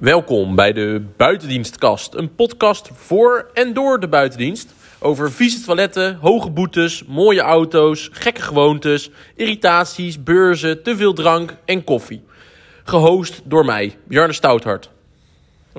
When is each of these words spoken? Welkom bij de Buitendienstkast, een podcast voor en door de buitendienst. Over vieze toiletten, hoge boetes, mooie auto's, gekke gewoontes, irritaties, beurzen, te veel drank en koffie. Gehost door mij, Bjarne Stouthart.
Welkom 0.00 0.54
bij 0.54 0.72
de 0.72 1.02
Buitendienstkast, 1.16 2.14
een 2.14 2.34
podcast 2.34 2.90
voor 2.94 3.50
en 3.54 3.72
door 3.72 4.00
de 4.00 4.08
buitendienst. 4.08 4.74
Over 4.98 5.32
vieze 5.32 5.64
toiletten, 5.64 6.16
hoge 6.20 6.50
boetes, 6.50 7.04
mooie 7.04 7.40
auto's, 7.40 8.08
gekke 8.12 8.42
gewoontes, 8.42 9.10
irritaties, 9.34 10.22
beurzen, 10.22 10.82
te 10.82 10.96
veel 10.96 11.12
drank 11.12 11.56
en 11.64 11.84
koffie. 11.84 12.22
Gehost 12.84 13.40
door 13.44 13.64
mij, 13.64 13.96
Bjarne 14.04 14.32
Stouthart. 14.32 14.90